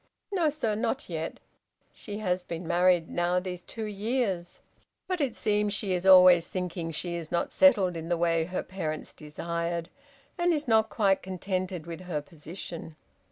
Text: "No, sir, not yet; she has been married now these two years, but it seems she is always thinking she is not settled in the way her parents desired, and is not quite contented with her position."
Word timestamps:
"No, 0.31 0.49
sir, 0.49 0.73
not 0.73 1.09
yet; 1.09 1.39
she 1.93 2.17
has 2.17 2.43
been 2.43 2.67
married 2.67 3.07
now 3.07 3.39
these 3.39 3.61
two 3.61 3.83
years, 3.85 4.59
but 5.07 5.21
it 5.21 5.35
seems 5.35 5.75
she 5.75 5.93
is 5.93 6.07
always 6.07 6.47
thinking 6.47 6.89
she 6.89 7.13
is 7.13 7.31
not 7.31 7.51
settled 7.51 7.95
in 7.95 8.09
the 8.09 8.17
way 8.17 8.45
her 8.45 8.63
parents 8.63 9.13
desired, 9.13 9.89
and 10.39 10.51
is 10.53 10.67
not 10.67 10.89
quite 10.89 11.21
contented 11.21 11.85
with 11.85 12.01
her 12.01 12.19
position." 12.19 12.95